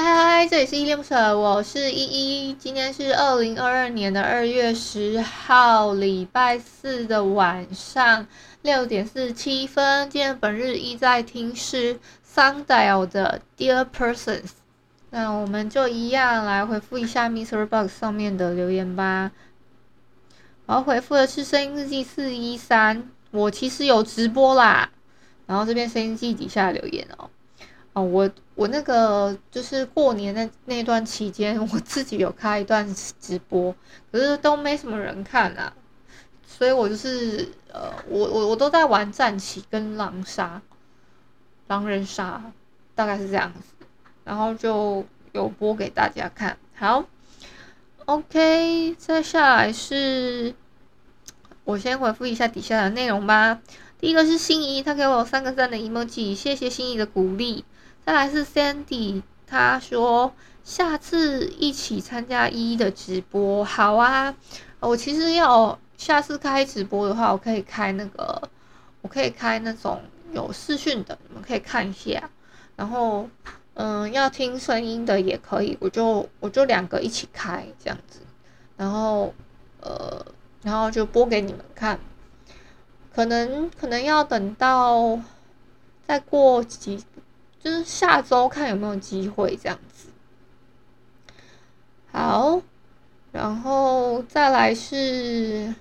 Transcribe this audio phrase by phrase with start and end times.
[0.00, 2.54] 嗨嗨，这里是依依恋不舍，我是依依。
[2.54, 8.24] 今天是二零二二年的二月十号，礼拜四的晚上
[8.62, 10.08] 六点四十七分。
[10.08, 14.50] 今天本日一在听是 Sundial 的 Dear Persons。
[15.10, 17.66] 那我们就一样来回复一下 Mr.
[17.66, 19.32] Box 上面的留言吧。
[20.66, 24.90] 我要回复的是声音日记四一三，我其实有直播啦。
[25.46, 27.28] 然后这边声音记底下留言哦。
[28.02, 33.74] 我我那个就是过年那那段期间， 我自己有开一段直播，
[34.10, 35.72] 可是都没什么人看啊，
[36.46, 40.60] 所以我就是呃，我我我都在玩战棋跟狼杀，
[41.68, 42.52] 狼人杀，
[42.94, 43.86] 大概是这样子，
[44.24, 46.58] 然后就有播给大家看。
[46.74, 47.04] 好
[48.06, 50.54] ，OK，再下来是，
[51.64, 53.60] 我先回复一下底下的内容吧。
[54.00, 57.64] 第一个是心仪，他给我三个赞的 emoji，谢谢心仪的鼓励。
[58.08, 60.32] 再来是 Sandy，他说
[60.64, 64.34] 下次一起参加依依的直播，好啊。
[64.80, 68.48] 我其实要下次开直播的话，我可以开那个，
[69.02, 70.00] 我可以开那种
[70.32, 72.30] 有视讯的，你们可以看一下。
[72.76, 73.28] 然后，
[73.74, 78.20] 嗯，要听声音的也可以，我就我就两个一起开这样子。
[78.78, 79.34] 然后，
[79.82, 80.24] 呃，
[80.62, 82.00] 然后就播给你们看。
[83.14, 85.20] 可能可能要等到
[86.06, 87.04] 再过几。
[87.60, 90.08] 就是下周看有没有机会这样子。
[92.10, 92.62] 好，
[93.32, 95.74] 然后再来是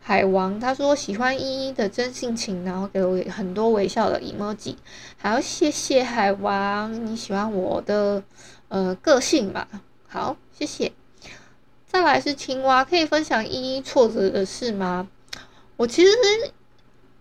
[0.00, 4.76] 海王，他说喜欢依依的真性情，然后给我很多微笑的 emoji。
[5.18, 8.22] 好，谢谢海王，你喜欢我的
[8.68, 9.68] 呃个性吧？
[10.08, 10.92] 好，谢谢。
[11.86, 15.08] 再来是青蛙，可以分享依依挫折的事吗？
[15.76, 16.10] 我其实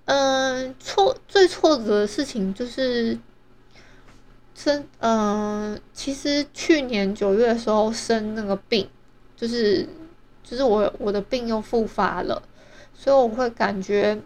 [0.05, 3.19] 嗯、呃、挫最挫折的事情就是。
[4.57, 8.89] 生嗯、其实去年九月的时候生那个病，
[9.35, 9.87] 就是
[10.43, 12.41] 就是我我的病又复发了，
[12.95, 14.19] 所以我会感觉，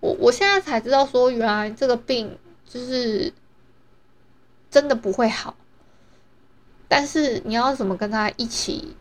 [0.00, 3.32] 我我现在才知道说，原来这个病就是
[4.70, 5.56] 真的不会好，
[6.86, 8.94] 但是你要怎么跟他一起，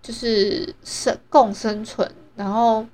[0.00, 2.86] 就是生共生存，然后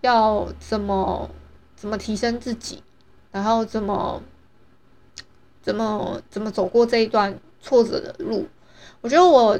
[0.00, 1.28] 要怎么
[1.76, 2.82] 怎么提升自己，
[3.30, 4.22] 然后怎么。
[5.66, 8.46] 怎么怎么走过这一段挫折的路？
[9.00, 9.58] 我觉得我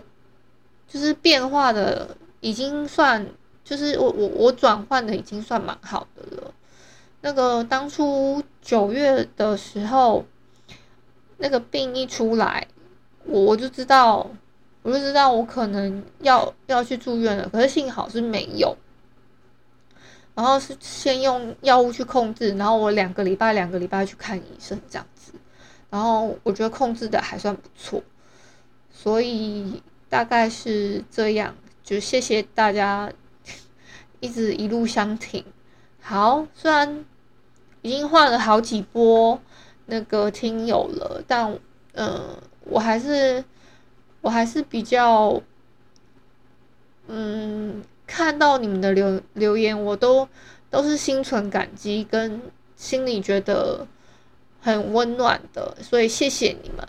[0.86, 3.26] 就是变化的已经算，
[3.64, 6.54] 就是我我我转换的已经算蛮好的了。
[7.22, 10.24] 那个当初九月的时候，
[11.38, 12.68] 那个病一出来，
[13.24, 14.30] 我我就知道，
[14.82, 17.48] 我就知道我可能要要去住院了。
[17.48, 18.76] 可是幸好是没有，
[20.36, 25.32] 然后是先用药物去控制，然后我两个礼拜两个礼拜去看医生这样子。
[25.96, 28.02] 然后我觉得控制的还算不错，
[28.92, 31.56] 所以大概是这样。
[31.82, 33.10] 就谢谢大家
[34.20, 35.42] 一直一路相挺。
[36.02, 37.02] 好，虽然
[37.80, 39.40] 已经换了好几波
[39.86, 41.58] 那个听友了，但
[41.94, 43.42] 嗯、我还是
[44.20, 45.40] 我还是比较
[47.06, 50.28] 嗯，看到你们的留留言，我都
[50.68, 52.42] 都是心存感激，跟
[52.76, 53.88] 心里觉得。
[54.66, 56.84] 很温暖的，所以谢谢你们。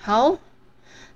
[0.00, 0.38] 好，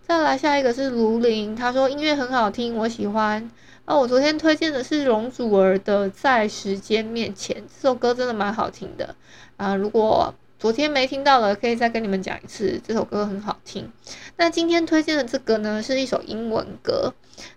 [0.04, 3.48] 再来下一个是卢林，他说音乐很好听，我喜欢。
[3.84, 9.14] 哦，我昨天推荐的是容祖儿的《在时间面前》，这首歌真的蛮好听的
[9.58, 9.76] 啊。
[9.76, 13.92] 如果昨天没听到的，可以再跟你们讲一次，这首歌很好听。
[14.38, 17.14] 那今天推荐的这个呢，是一首英文歌，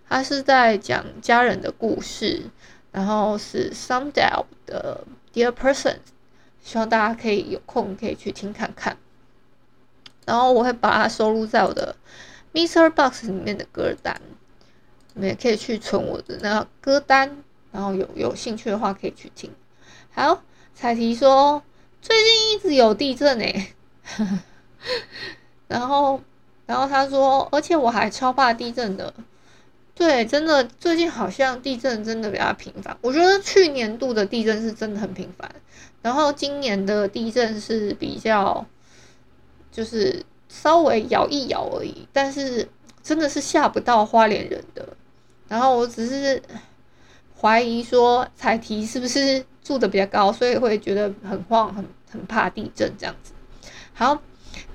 [0.08, 2.42] 它是在讲家人的故事，
[2.92, 5.04] 然后是 Sundial 的
[5.34, 5.96] Dear Person。
[6.62, 8.96] 希望大家可以有空可以去听看看，
[10.26, 11.96] 然后我会把它收录在我的
[12.52, 14.20] MixerBox 里面的歌单，
[15.14, 17.42] 你们也可以去存我的那个歌单，
[17.72, 19.50] 然后有有兴趣的话可以去听。
[20.12, 20.42] 好，
[20.74, 21.62] 彩提说
[22.02, 23.74] 最近一直有地震诶，
[25.68, 26.20] 然后
[26.66, 29.12] 然后他说，而且我还超怕地震的。
[30.00, 32.96] 对，真的最近好像地震真的比较频繁。
[33.02, 35.54] 我觉得去年度的地震是真的很频繁，
[36.00, 38.64] 然后今年的地震是比较，
[39.70, 42.66] 就是稍微摇一摇而已，但是
[43.02, 44.88] 真的是吓不到花莲人的。
[45.48, 46.42] 然后我只是
[47.38, 53.34] 怀疑说彩提是不是 住的比较高，所以会觉得很慌，很很怕地震这样子。
[53.92, 54.22] 好，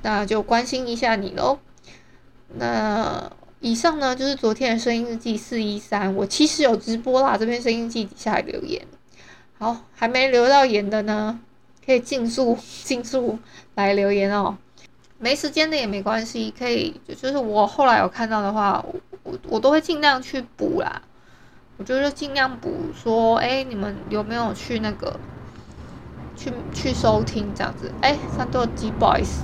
[0.03, 1.57] 那就关心一下你喽。
[2.59, 3.31] 那。
[3.65, 8.85] 以上呢就是昨天的声音日记四一三，我其实有直播啦，这边声音日记底下留言，
[9.57, 11.39] 好，还没留到言的呢，
[11.83, 13.39] 可以尽速尽速
[13.73, 14.55] 来留言哦，
[15.17, 18.85] 没时间的也没关系，可以就是我后来有看到的话，
[19.23, 21.01] 我我，都会尽量去补啦，
[21.77, 25.19] 我就是尽量补说，哎，你们有没有去那个
[26.35, 27.91] 去去收听这样子？
[28.03, 29.43] 哎，三多鸡不好意思。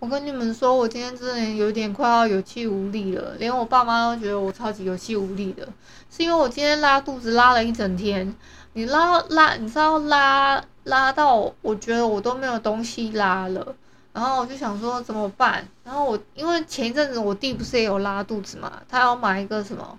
[0.00, 5.68] 我跟你们说，我今天真的有点快要有气无力了，连我爸妈都觉得我超级有气无力的，
[6.10, 8.34] 是因为我今天拉肚子拉了一整天。
[8.72, 13.74] 你拉拉，你知道拉拉到我觉得我都没有东西拉了，
[14.14, 15.68] 然后我就想说怎么办？
[15.84, 19.98] 然后我因为前一阵子我弟不是也有拉肚子嘛，他要买一个什么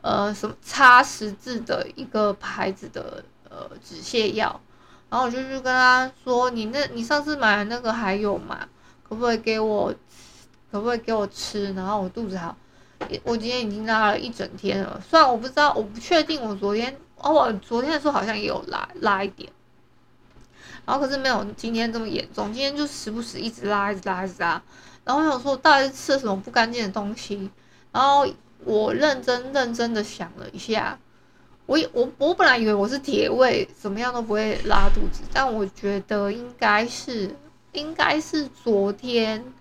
[0.00, 4.60] 呃什么擦十字的一个牌子的呃止泻药，
[5.08, 8.66] 然后我就去跟他说，你那你上次买的那个还有吗？
[9.08, 9.94] 可不可以给我，
[10.72, 11.72] 可不可以给我吃？
[11.74, 12.56] 然后我肚子好，
[13.22, 15.00] 我今天已经拉了一整天了。
[15.08, 19.48] 虽然我不知道，我不确定我昨天哦，我昨天的时候好像也有拉拉一点，
[20.84, 22.52] 然后可是没有今天这么严重。
[22.52, 24.60] 今天就时不时一直拉，一直拉，一直拉。
[25.04, 27.48] 然后我想说，我到底是吃了什么不干净的东西？
[27.92, 28.26] 然后
[28.64, 30.98] 我认真认真的想了一下，
[31.66, 37.36] 我我我本来以为我是铁胃，怎么样都不会拉肚子，但我觉得应该是。
[37.76, 39.52] 应该是昨天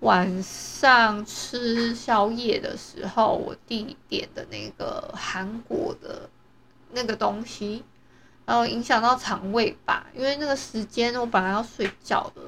[0.00, 6.28] 晚上吃宵夜的时候，我弟点的那个韩国的
[6.90, 7.84] 那个东西，
[8.44, 10.06] 然后影响到肠胃吧。
[10.16, 12.42] 因为那个时间我本来要睡觉的，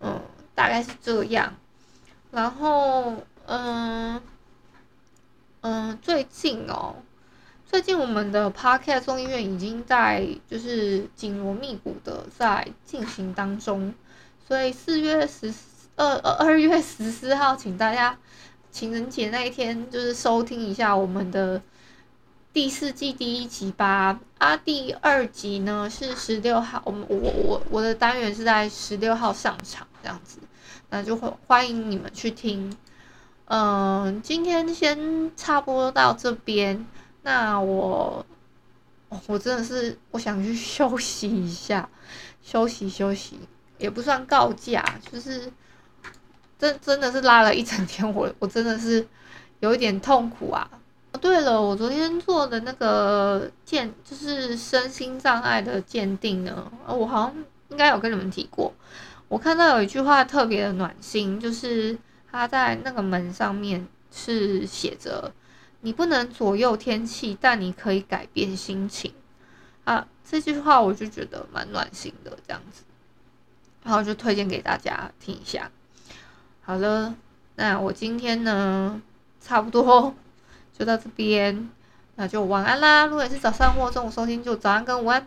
[0.00, 0.22] 嗯，
[0.54, 1.54] 大概是这样。
[2.30, 3.16] 然后，
[3.46, 4.22] 嗯
[5.62, 6.94] 嗯，最近哦。
[7.70, 13.94] 最近我们的 Podcast 众议院已经在就是紧锣密鼓的在进行当中，
[14.46, 15.52] 所以四月十
[15.96, 18.16] 二二二月十四号，请大家
[18.72, 21.60] 情人节那一天就是收听一下我们的
[22.54, 24.18] 第四季第一集吧。
[24.38, 30.38] 啊，第二集呢是十六号，我们我我我的单元是在十六号上场这样子，
[30.88, 32.74] 那就欢欢迎你们去听。
[33.44, 36.86] 嗯，今天先差不多到这边。
[37.28, 38.24] 那我，
[39.26, 41.86] 我真的是我想去休息一下，
[42.42, 43.38] 休息休息
[43.76, 44.82] 也不算告假，
[45.12, 45.52] 就是
[46.58, 49.06] 真真的是拉了一整天，我我真的是
[49.60, 50.66] 有一点痛苦啊。
[51.20, 58.72] 对了，我昨天做的那个鉴，就是身心障碍的鉴定呢，我好像应该有跟你们提过。
[59.28, 61.98] 我看到有一句话特别的暖心，就是
[62.32, 65.30] 他在那个门上面是写着。
[65.80, 69.12] 你不能左右天气，但你可以改变心情
[69.84, 70.06] 啊！
[70.28, 72.82] 这句话我就觉得蛮暖心的，这样子，
[73.84, 75.70] 然后就推荐给大家听一下。
[76.62, 77.14] 好了，
[77.54, 79.00] 那我今天呢，
[79.40, 80.14] 差不多
[80.76, 81.70] 就到这边，
[82.16, 83.06] 那就晚安啦！
[83.06, 85.26] 如果也是早上或中午收听，就早安跟午安。